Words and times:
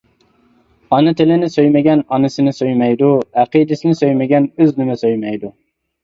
ئانا 0.95 1.11
تىلنى 1.17 1.49
سۆيمىگەن 1.55 1.99
ئانىسىنى 2.17 2.53
سۆيمەيدۇ، 2.59 3.09
ئەقىدىسىنى 3.41 3.93
سۆيمىگەن 3.99 4.49
ئۆزىنىمۇ 4.63 4.97
سۆيمەيدۇ. 5.03 5.53